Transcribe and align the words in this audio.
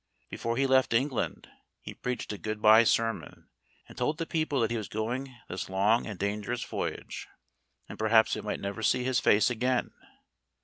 Before 0.31 0.57
he 0.57 0.65
left 0.65 0.95
England 0.95 1.47
he 1.79 1.93
preached 1.93 2.33
a 2.33 2.39
good 2.39 2.59
bye 2.59 2.83
sermon, 2.83 3.49
and 3.87 3.95
told 3.95 4.17
the 4.17 4.25
people 4.25 4.59
that 4.61 4.71
he 4.71 4.77
was 4.77 4.87
going 4.87 5.35
this 5.47 5.69
long 5.69 6.07
and 6.07 6.17
dangerous 6.17 6.63
voyage, 6.63 7.27
and 7.87 7.99
perhaps 7.99 8.33
they 8.33 8.41
might 8.41 8.59
never 8.59 8.81
see 8.81 9.03
his 9.03 9.19
face 9.19 9.51
again. 9.51 9.91